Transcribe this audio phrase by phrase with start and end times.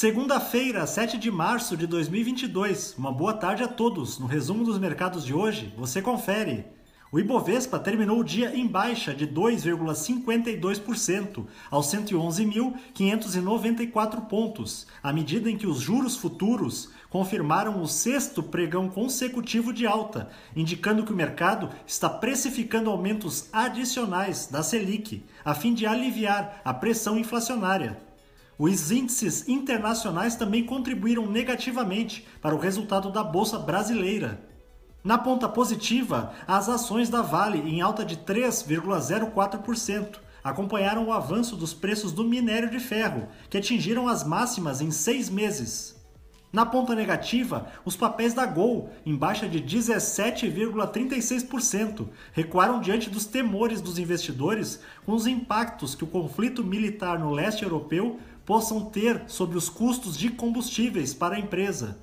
[0.00, 2.94] Segunda-feira, 7 de março de 2022.
[2.96, 4.18] Uma boa tarde a todos.
[4.18, 6.64] No resumo dos mercados de hoje, você confere.
[7.12, 15.58] O Ibovespa terminou o dia em baixa de 2,52% aos 111.594 pontos, à medida em
[15.58, 21.68] que os juros futuros confirmaram o sexto pregão consecutivo de alta, indicando que o mercado
[21.86, 28.08] está precificando aumentos adicionais da Selic, a fim de aliviar a pressão inflacionária.
[28.62, 34.38] Os índices internacionais também contribuíram negativamente para o resultado da Bolsa Brasileira.
[35.02, 41.72] Na ponta positiva, as ações da Vale, em alta de 3,04%, acompanharam o avanço dos
[41.72, 45.98] preços do minério de ferro, que atingiram as máximas em seis meses.
[46.52, 53.80] Na ponta negativa, os papéis da Gol, em baixa de 17,36%, recuaram diante dos temores
[53.80, 58.18] dos investidores com os impactos que o conflito militar no leste europeu
[58.50, 61.96] possam ter sobre os custos de combustíveis para a empresa.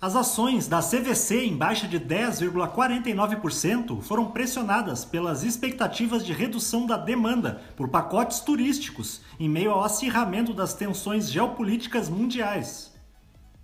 [0.00, 6.96] As ações da CVC em baixa de 10,49% foram pressionadas pelas expectativas de redução da
[6.96, 12.92] demanda por pacotes turísticos em meio ao acirramento das tensões geopolíticas mundiais.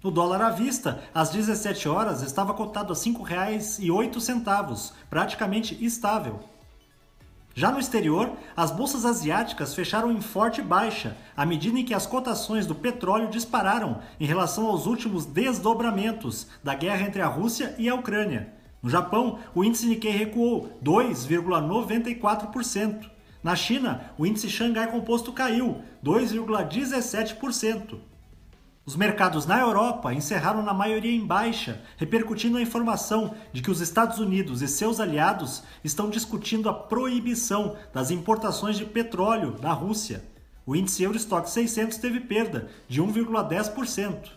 [0.03, 6.41] O dólar à vista, às 17 horas, estava cotado a R$ 5,08, praticamente estável.
[7.59, 12.07] Já no exterior, as bolsas asiáticas fecharam em forte baixa, à medida em que as
[12.07, 17.89] cotações do petróleo dispararam em relação aos últimos desdobramentos da guerra entre a Rússia e
[17.89, 18.53] a Ucrânia.
[18.83, 23.09] No Japão, o índice Nikkei recuou 2,94%.
[23.43, 27.97] Na China, o índice Xangai Composto caiu 2,17%.
[28.87, 33.81] Os mercados na Europa encerraram na maioria em baixa, repercutindo a informação de que os
[33.81, 40.23] Estados Unidos e seus aliados estão discutindo a proibição das importações de petróleo da Rússia.
[40.65, 44.31] O índice Eurostock 600 teve perda de 1,10%.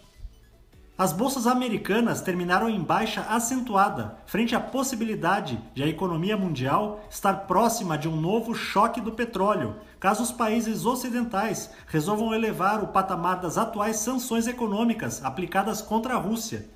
[1.00, 7.48] As bolsas americanas terminaram em baixa acentuada, frente à possibilidade de a economia mundial estar
[7.48, 13.40] próxima de um novo choque do petróleo, caso os países ocidentais resolvam elevar o patamar
[13.40, 16.70] das atuais sanções econômicas aplicadas contra a Rússia.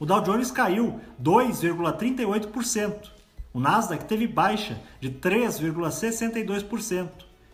[0.00, 3.08] O Dow Jones caiu 2,38%.
[3.54, 7.08] O Nasdaq teve baixa de 3,62%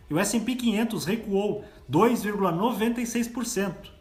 [0.09, 3.96] e o S&P 500 recuou 2,96%.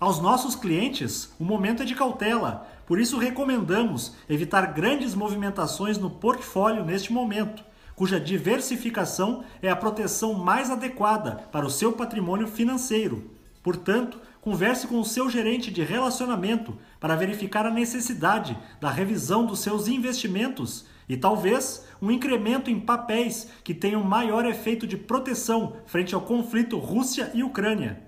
[0.00, 6.08] Aos nossos clientes, o momento é de cautela, por isso recomendamos evitar grandes movimentações no
[6.08, 7.64] portfólio neste momento,
[7.96, 13.28] cuja diversificação é a proteção mais adequada para o seu patrimônio financeiro.
[13.60, 19.58] Portanto, converse com o seu gerente de relacionamento para verificar a necessidade da revisão dos
[19.58, 26.14] seus investimentos e talvez um incremento em papéis que tenham maior efeito de proteção frente
[26.14, 28.07] ao conflito Rússia e Ucrânia.